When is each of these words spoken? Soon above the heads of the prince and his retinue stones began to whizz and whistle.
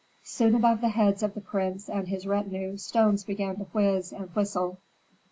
Soon 0.23 0.55
above 0.55 0.81
the 0.81 0.89
heads 0.89 1.21
of 1.21 1.35
the 1.35 1.41
prince 1.41 1.87
and 1.87 2.07
his 2.07 2.25
retinue 2.25 2.75
stones 2.77 3.23
began 3.23 3.57
to 3.57 3.65
whizz 3.65 4.11
and 4.11 4.33
whistle. 4.35 4.79